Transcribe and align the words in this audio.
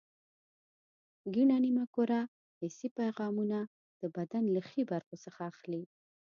کیڼه 1.33 1.57
نیمه 1.63 1.85
کره 1.95 2.21
حسي 2.59 2.87
پیغامونه 2.99 3.59
د 4.01 4.03
بدن 4.15 4.43
له 4.55 4.61
ښي 4.67 4.81
برخو 4.91 5.15
څخه 5.23 5.41
اخلي. 5.51 5.83